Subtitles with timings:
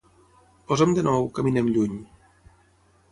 [0.71, 2.01] Posa'm de nou "Caminem lluny".